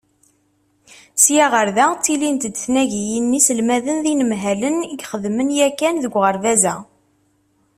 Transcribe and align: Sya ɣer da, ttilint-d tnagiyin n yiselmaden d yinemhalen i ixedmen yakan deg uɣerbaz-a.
Sya 1.23 1.45
ɣer 1.53 1.67
da, 1.75 1.85
ttilint-d 1.99 2.55
tnagiyin 2.57 3.25
n 3.27 3.35
yiselmaden 3.37 3.97
d 4.03 4.05
yinemhalen 4.09 4.77
i 4.83 4.87
ixedmen 5.01 5.49
yakan 5.57 5.95
deg 6.03 6.13
uɣerbaz-a. 6.17 6.75